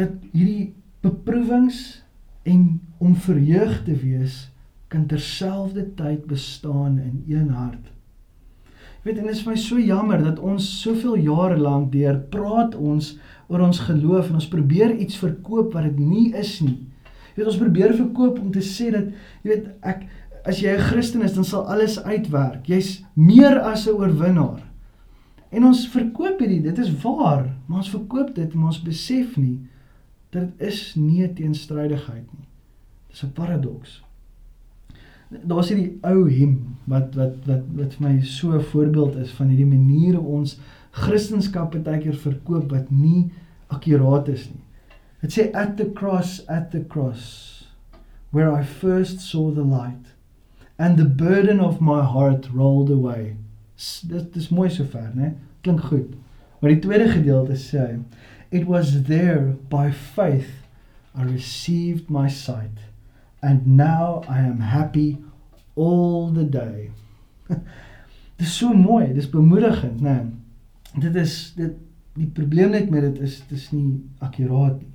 [0.01, 0.73] dat hierdie
[1.05, 2.01] beproewings
[2.49, 4.49] en om verheug te wees
[4.91, 7.91] kan terselfdertyd bestaan in een hart.
[9.01, 12.19] Jy weet en dit is vir my so jammer dat ons soveel jare lank deur
[12.33, 13.15] praat ons
[13.49, 16.77] oor ons geloof en ons probeer iets verkoop wat dit nie is nie.
[17.33, 19.09] Jy weet ons probeer verkoop om te sê dat
[19.45, 20.05] jy weet ek
[20.49, 22.67] as jy 'n Christen is, dan sal alles uitwerk.
[22.67, 24.63] Jy's meer as 'n oorwinnaar.
[25.51, 29.59] En ons verkoop hierdie, dit is waar, maar ons verkoop dit maar ons besef nie
[30.31, 32.49] dit is nie 'n teenstrydigheid nie.
[33.09, 34.03] Dis 'n paradoks.
[35.29, 39.49] Daar's hierdie ou him wat wat wat wat vir my so 'n voorbeeld is van
[39.49, 40.59] hierdie manier hoe ons
[40.91, 43.31] Christendom baie keer verkoop wat nie
[43.69, 44.65] akkuraat is nie.
[45.21, 47.67] Dit sê at the cross at the cross
[48.33, 50.15] where I first saw the light
[50.79, 53.37] and the burden of my heart rolled away.
[54.09, 55.35] Dit dis mooi sover, né?
[55.63, 56.15] Klink goed.
[56.61, 57.99] Maar die tweede gedeelte sê
[58.51, 60.51] it was there by faith
[61.15, 62.79] I received my sight
[63.43, 65.19] and now I am happy
[65.75, 66.91] all the day.
[68.39, 70.31] dis so mooi, dis bemoedigend, né?
[71.01, 71.77] Dit is dit
[72.19, 74.91] die probleem net met dit is dis nie akkuraat nie.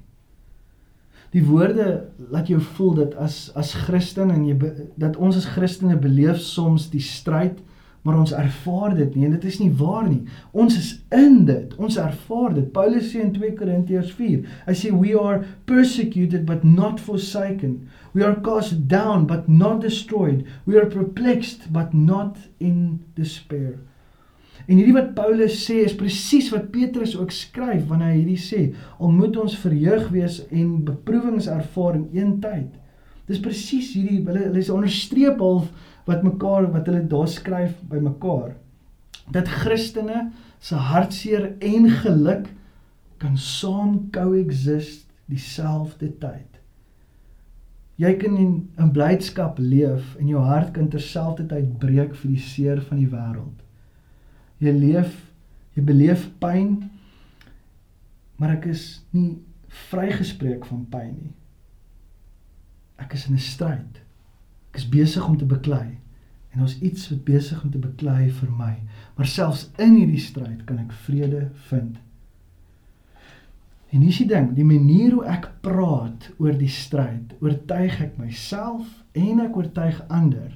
[1.36, 1.88] Die woorde
[2.32, 4.56] laat jou voel dat as as Christen en jy
[5.00, 7.60] dat ons as Christene beleef soms die stryd,
[8.06, 10.22] maar ons ervaar dit nie en dit is nie waar nie.
[10.54, 11.72] Ons is in dit.
[11.82, 12.68] Ons ervaar dit.
[12.76, 17.80] Paulus sê in 2 Korintiërs 4, hy sê we are persecuted but not forsaken.
[18.14, 20.46] We are cast down but not destroyed.
[20.70, 23.80] We are perplexed but not in despair.
[24.70, 28.62] En hierdie wat Paulus sê is presies wat Petrus ook skryf wanneer hy hierdie sê,
[29.02, 32.70] al moet ons verheug wees en beproewings ervaar in een tyd.
[33.30, 35.70] Dis presies hierdie hulle hulle is onderstreep half
[36.06, 38.56] wat mekaar wat hulle daar skryf by mekaar.
[39.34, 42.50] Dat Christene se hartseer en geluk
[43.18, 46.52] kan saam coexist dieselfde tyd.
[47.96, 52.82] Jy kan in, in blydskap leef en jou hart kan terselfdertyd breek vir die seer
[52.90, 53.62] van die wêreld.
[54.60, 55.16] Jy leef,
[55.76, 56.76] jy beleef pyn,
[58.36, 59.38] maar ek is nie
[59.90, 61.34] vrygespreek van pyn nie.
[63.00, 64.05] Ek is in 'n stryd.
[64.76, 65.96] Ek is besig om te beklei
[66.52, 68.74] en daar's iets wat besig om te beklei vir my.
[69.16, 71.96] Maar selfs in hierdie stryd kan ek vrede vind.
[73.96, 78.16] En hier is die ding, die manier hoe ek praat oor die stryd, oortuig ek
[78.20, 80.52] myself en ek oortuig ander.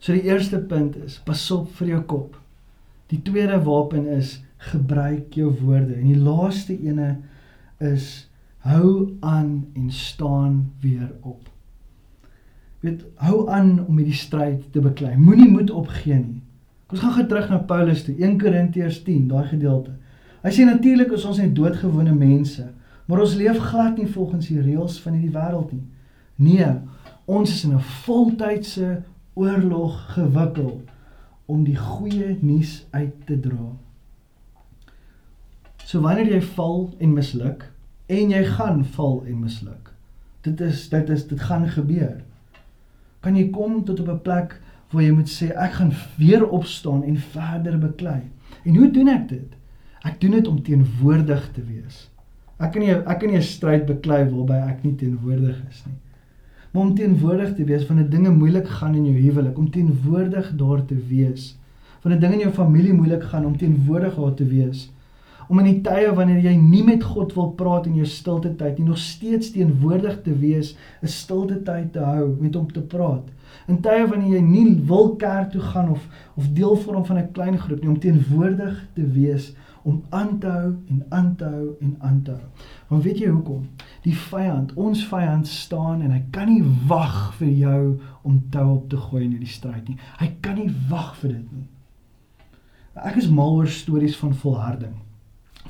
[0.00, 2.40] So die eerste punt is, pas op vir jou kop.
[3.12, 4.38] Die tweede wapen is
[4.70, 7.14] gebruik jou woorde en die laaste ene
[7.80, 8.28] is
[8.68, 11.49] hou aan en staan weer op.
[12.80, 15.16] Weet, hou aan om hierdie stryd te beklei.
[15.20, 16.40] Moenie moed opgee nie.
[16.90, 19.92] Ons gaan gou terug na Paulus toe, 1 Korintiërs 10, daai gedeelte.
[20.40, 22.64] Hy sê natuurlik is ons net doodgewone mense,
[23.06, 25.84] maar ons leef glad nie volgens die reëls van hierdie wêreld nie.
[26.40, 26.70] Nee,
[27.30, 29.02] ons is in 'n voltydse
[29.34, 30.80] oorlog gewikkel
[31.46, 33.76] om die goeie nuus uit te dra.
[35.84, 37.64] So wanneer jy val en misluk
[38.06, 39.92] en jy gaan val en misluk.
[40.42, 42.22] Dit is dit is dit gaan gebeur.
[43.20, 47.02] Kan jy kom tot op 'n plek waar jy moet sê ek gaan weer opstaan
[47.04, 48.20] en verder beklei.
[48.64, 49.56] En hoe doen ek dit?
[50.04, 52.10] Ek doen dit om teenwoordig te wees.
[52.58, 55.96] Ek kan nie ek kan nie 'n stryd beklei waarby ek nie teenwoordig is nie.
[56.72, 60.84] Maar om teenwoordig te wees wanneer dinge moeilik gaan in jou huwelik, om teenwoordig daar
[60.84, 61.58] te wees.
[62.02, 64.92] Wanneer dinge in jou familie moeilik gaan, om teenwoordig daar te wees.
[65.50, 68.78] Om in die tye wanneer jy nie met God wil praat in jou stilte tyd
[68.78, 73.26] nie, nog steeds teenwoordig te wees, 'n stilte tyd te hou met hom te praat.
[73.66, 77.32] In tye wanneer jy nie wil kerk toe gaan of of deel vorm van 'n
[77.32, 81.76] klein groep nie, om teenwoordig te wees om aan te hou en aan te hou
[81.80, 82.48] en aan te hou.
[82.88, 83.68] Want weet jy hoekom?
[84.04, 87.82] Die vyand, ons vyand staan en hy kan nie wag vir jou
[88.22, 89.98] om tou op te gooi in hierdie stryd nie.
[90.20, 91.68] Hy kan nie wag vir dit nie.
[93.00, 94.98] Ek is mal oor stories van volharding.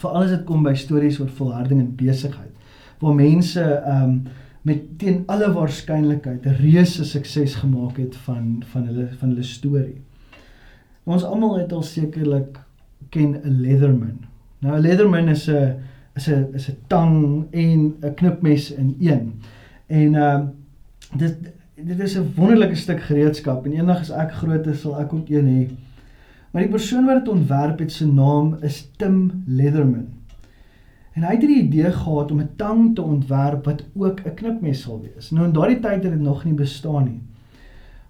[0.01, 2.55] Veral as dit kom by stories oor volharding in besigheid
[3.01, 4.23] waar mense ehm um,
[4.63, 10.01] met teen alle waarskynlikheid 'n reuse sukses gemaak het van van hulle van hulle storie.
[11.05, 12.59] Ons almal het al sekerlik
[13.09, 14.19] ken 'n leatherman.
[14.59, 15.81] Nou 'n leatherman is 'n
[16.15, 19.33] is 'n is 'n tang en 'n knipmes in een.
[19.87, 20.47] En ehm uh,
[21.17, 21.37] dit
[21.75, 25.29] dit is 'n wonderlike stuk gereedskap en eendag as ek groot is sal ek ook
[25.29, 25.75] een hê.
[26.51, 30.09] Maar die persoon wat dit ontwerp het se naam is Tim Leatherman.
[31.15, 34.83] En hy het die idee gehad om 'n tang te ontwerp wat ook 'n knipmes
[34.83, 35.31] sal wees.
[35.31, 37.21] Nou in daardie tyd het dit nog nie bestaan nie.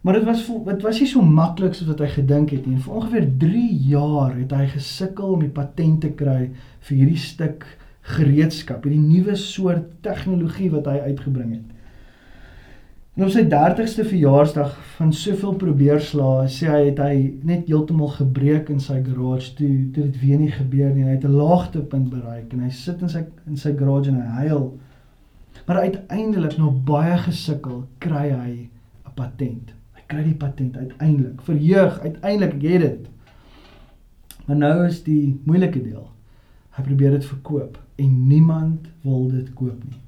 [0.01, 2.79] Maar dit was dit was nie so maklik soos wat hy gedink het nie.
[2.79, 6.51] Vir ongeveer 3 jaar het hy gesukkel om die patent te kry
[6.81, 7.67] vir hierdie stuk
[8.01, 11.70] gereedskap, hierdie nuwe soort tegnologie wat hy uitgebring het.
[13.21, 18.71] En op sy 30ste verjaarsdag van soveel probeerslae, sê hy het hy net heeltemal gebreek
[18.73, 21.05] in sy garage toe, toe dit weer nie gebeur nie.
[21.05, 24.47] Hy het 'n laagtepunt bereik en hy sit in sy in sy garage en hy
[24.49, 24.79] huil.
[25.67, 28.53] Maar uiteindelik, na baie gesukkel, kry hy
[29.05, 29.75] 'n patent
[30.11, 31.43] kry die patent uiteindelik.
[31.47, 33.09] Vir jeug, uiteindelik het dit.
[34.47, 36.09] Maar nou is die moeilike deel.
[36.75, 39.99] Hy probeer dit verkoop en niemand wil dit koop nie.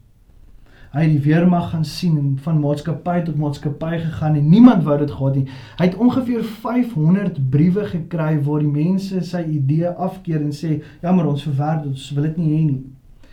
[0.93, 5.11] Hy die weermag gaan sien en van maatskappy tot maatskappy gegaan en niemand wou dit
[5.11, 5.47] gehad nie.
[5.79, 11.13] Hy het ongeveer 500 briewe gekry waar die mense sy idee afkeer en sê, "Ja,
[11.13, 12.85] maar ons verwerp dit, ons wil dit nie hê nie."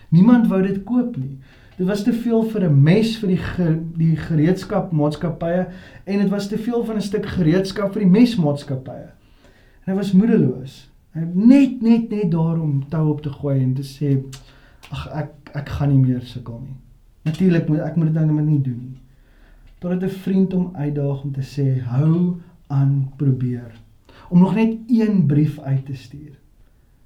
[0.09, 1.37] Niemand wou dit koop nie.
[1.77, 5.67] Dit was te veel vir 'n mes vir die ge, die gereedskap maatskappye
[6.05, 9.07] en dit was te veel van 'n stuk gereedskap vir die mesmaatskappye.
[9.85, 10.89] En hy was moedeloos.
[11.13, 14.23] Hy net net net daarom tou op te gooi en te sê
[14.91, 16.88] ag ek ek gaan nie meer sukkel nie.
[17.21, 19.01] Natuurlik moet ek moet dit dan nie doen nie.
[19.79, 23.71] Totdat 'n vriend hom uitdaag om te sê hou aan probeer
[24.29, 26.37] om nog net een brief uit te stuur.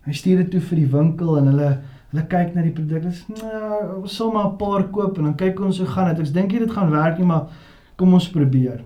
[0.01, 1.81] Hy stuur dit toe vir die winkel en hulle
[2.13, 3.07] Hulle kyk na die produk.
[3.07, 6.27] Dis nou, ons sal maar 'n paar koop en dan kyk ons hoe gaan dit.
[6.27, 7.49] Ek dink dit gaan werk nie, maar
[7.97, 8.83] kom ons probeer.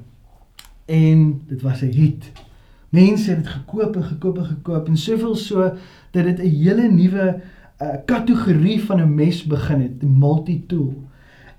[0.86, 2.32] En dit was 'n hit.
[2.90, 5.76] Mense het dit gekoop en gekoop en gekoop en soveel so
[6.12, 7.42] dat dit 'n hele nuwe
[7.82, 10.96] uh, kategorie van 'n mes begin het, die multi-tool.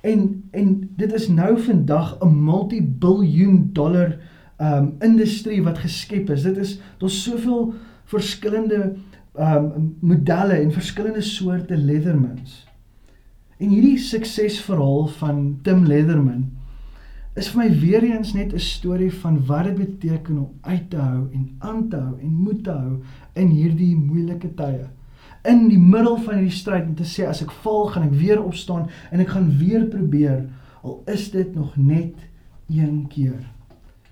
[0.00, 4.18] En en dit is nou vandag 'n multi-biljoen dollar
[4.60, 6.42] um industrie wat geskep is.
[6.42, 8.94] Dit is daar's soveel verskillende
[9.38, 12.66] um modelle en verskillende soorte Leathermans.
[13.58, 16.50] En hierdie suksesverhaal van Tim Leatherman
[17.38, 20.96] is vir my weer eens net 'n storie van wat dit beteken om uit te
[20.96, 24.86] hou en aan te hou en moed te hou in hierdie moeilike tye.
[25.42, 28.42] In die middel van hierdie stryd om te sê as ek val, gaan ek weer
[28.42, 30.46] opstaan en ek gaan weer probeer
[30.82, 32.14] al is dit nog net
[32.68, 33.40] een keer.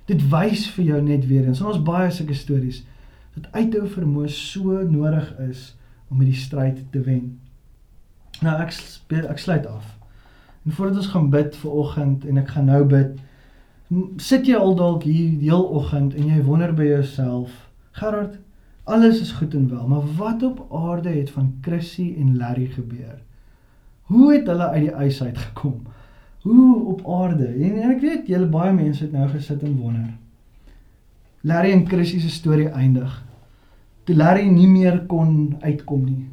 [0.07, 1.61] Dit wys vir jou net weer eens.
[1.61, 2.85] Ons baie sulke stories
[3.37, 5.75] dat uithou vermoë so nodig is
[6.09, 7.37] om hierdie stryd te wen.
[8.41, 8.75] Nou ek
[9.31, 9.97] ek sluit af.
[10.65, 13.17] En voordat ons gaan bid vir oggend en ek gaan nou bid,
[14.19, 17.53] Sit jy al dalk hier die hele oggend en jy wonder by jouself,
[17.95, 18.33] Gerard,
[18.87, 23.19] alles is goed en wel, maar wat op aarde het van Chrissy en Larry gebeur?
[24.07, 25.81] Hoe het hulle uit die ys uit gekom?
[26.47, 27.47] Hoe op aarde?
[27.47, 30.13] En, en ek weet julle baie mense het nou gesit en wonder.
[31.47, 33.11] Larry en Chrissy se storie eindig.
[34.07, 36.29] Toe Larry nie meer kon uitkom nie.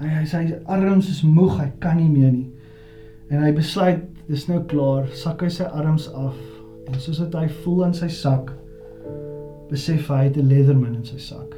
[0.00, 2.48] Hy hy sy arms is moeg, hy kan nie meer nie.
[3.30, 6.38] En hy besluit, dis nou klaar, sak hy sy arms af
[6.90, 8.50] en soos dit hy voel in sy sak,
[9.70, 11.49] besef hy het 'n Leatherman in sy sak.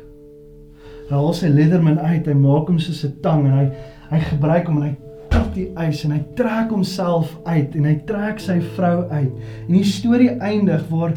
[1.09, 3.67] Hy haal sy Leatherman uit, hy maak hom soos 'n tang en hy
[4.13, 4.97] hy gebruik hom en hy
[5.33, 9.33] trap die ys en hy trek homself uit en hy trek sy vrou uit.
[9.69, 11.15] En die storie eindig waar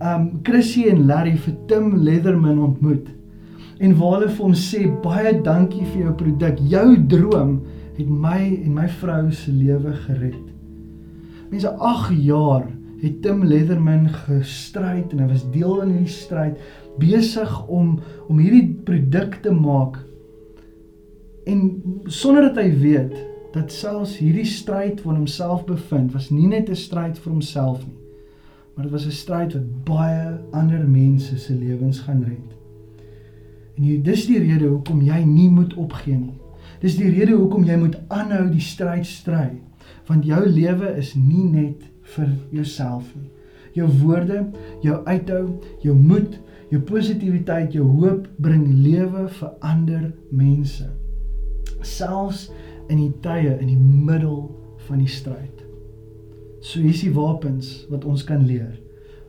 [0.00, 3.08] um Chrissy en Larry vir Tim Leatherman ontmoet.
[3.80, 6.58] En waar hulle vir hom sê baie dankie vir jou produk.
[6.70, 7.60] Jou droom
[7.98, 10.44] het my en my vrou se lewe gered.
[11.50, 12.66] Mense 8 jaar
[13.02, 16.58] het Tim Leatherman gestryd en hy was deel in hierdie stryd
[16.98, 19.98] besig om om hierdie produk te maak.
[21.48, 23.14] En sonder dat hy weet
[23.52, 27.96] dat selfs hierdie stryd waar homself bevind was nie net 'n stryd vir homself nie.
[28.74, 32.58] Maar dit was 'n stryd wat baie ander mense se lewens gaan red.
[33.76, 36.38] En hier dis die rede hoekom jy nie moet opgee nie.
[36.80, 39.50] Dis die rede hoekom jy moet aanhou die stryd stry,
[40.06, 43.30] want jou lewe is nie net vir jouself nie.
[43.72, 44.46] Jou woorde,
[44.82, 46.38] jou uithou, jou moed,
[46.70, 50.88] jou positiwiteit, jou hoop bring lewe vir ander mense.
[51.80, 52.48] Selfs
[52.88, 54.48] in die tye in die middel
[54.88, 55.64] van die stryd.
[56.60, 58.74] So hier's die wapens wat ons kan leer.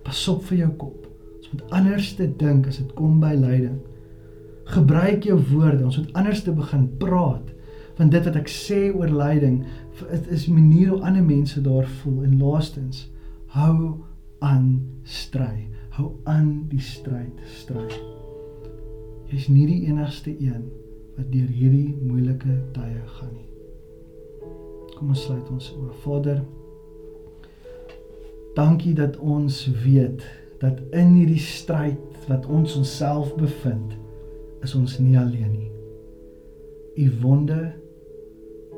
[0.04, 1.06] Pas op vir jou kop.
[1.38, 3.78] Ons moet anders te dink as dit kom by lyding.
[4.70, 5.86] Gebruik jou woorde.
[5.86, 7.54] Ons moet anders te begin praat.
[8.00, 9.64] Want dit wat ek sê oor lyding,
[10.00, 13.10] dit is 'n manier hoe ander mense daar voel en laastens
[13.48, 14.06] hou
[14.40, 15.69] aan stry.
[16.00, 17.90] Hou aan die stryd stry.
[19.28, 20.70] Jy's nie die enigste een
[21.18, 23.50] wat deur hierdie moeilike tye gaan nie.
[24.94, 25.98] Kom ons sluit ons oë.
[26.06, 26.40] Vader,
[28.56, 30.24] dankie dat ons weet
[30.64, 33.98] dat in hierdie stryd wat ons onsself bevind,
[34.64, 35.72] is ons nie alleen nie.
[37.04, 37.58] U wonde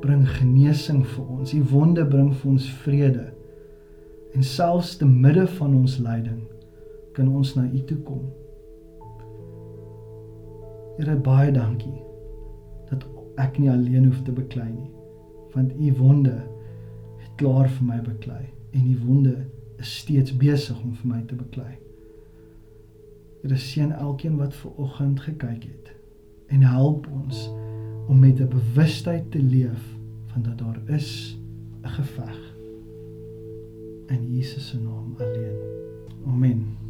[0.02, 1.54] bring genesing vir ons.
[1.54, 3.28] U wonde bring vir ons vrede.
[4.34, 6.42] En selfs te midde van ons lyding
[7.14, 8.24] kan ons na U toe kom.
[10.98, 12.00] Here baie dankie
[12.90, 13.06] dat
[13.40, 14.90] ek nie alleen hoef te beklei nie,
[15.54, 16.36] want U wonde
[17.22, 19.38] het klaar vir my beklei en U wonde
[19.82, 21.74] is steeds besig om vir my te beklei.
[23.42, 25.92] Here seën elkeen wat ver oggend gekyk het
[26.52, 27.48] en help ons
[28.08, 29.82] om met 'n bewustheid te leef
[30.28, 31.38] van dat daar is
[31.84, 32.40] 'n geveg
[34.08, 35.58] in Jesus se naam alleen.
[36.28, 36.81] Amen.